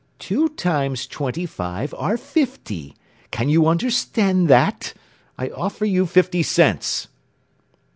Two 0.17 0.49
times 0.49 1.05
twenty 1.05 1.45
five 1.45 1.93
are 1.95 2.17
fifty! 2.17 2.95
Can 3.29 3.49
you 3.49 3.67
understand 3.67 4.47
that? 4.47 4.95
I 5.37 5.49
offer 5.49 5.85
you 5.85 6.07
fifty 6.07 6.41
cents. 6.41 7.07